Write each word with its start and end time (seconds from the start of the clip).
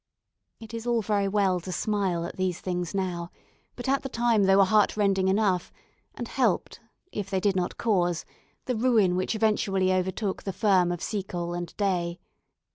It 0.59 0.73
is 0.73 0.87
all 0.87 1.03
very 1.03 1.27
well 1.27 1.59
to 1.59 1.71
smile 1.71 2.25
at 2.25 2.35
these 2.35 2.59
things 2.59 2.95
now, 2.95 3.29
but 3.75 3.87
at 3.87 4.01
the 4.01 4.09
time 4.09 4.45
they 4.45 4.55
were 4.55 4.65
heartrending 4.65 5.27
enough, 5.27 5.71
and 6.15 6.27
helped, 6.27 6.79
if 7.11 7.29
they 7.29 7.39
did 7.39 7.55
not 7.55 7.77
cause, 7.77 8.25
the 8.65 8.75
ruin 8.75 9.15
which 9.15 9.35
eventually 9.35 9.93
overtook 9.93 10.41
the 10.41 10.53
firm 10.53 10.91
of 10.91 11.03
Seacole 11.03 11.53
and 11.53 11.77
Day. 11.77 12.19